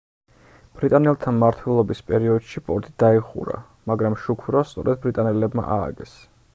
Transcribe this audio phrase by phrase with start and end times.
[0.77, 3.61] ბრიტანელთა მმართველობის პერიოდში პორტი დაიხურა,
[3.93, 6.21] მაგრამ შუქურა სწორედ ბრიტანელებმა ააგეს.